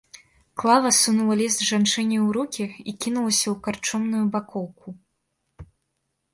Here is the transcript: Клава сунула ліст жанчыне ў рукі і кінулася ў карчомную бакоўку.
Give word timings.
Клава 0.61 0.91
сунула 1.01 1.35
ліст 1.41 1.59
жанчыне 1.71 2.17
ў 2.25 2.33
рукі 2.39 2.65
і 2.93 2.97
кінулася 3.05 3.43
ў 3.43 3.55
карчомную 3.69 4.25
бакоўку. 4.37 4.87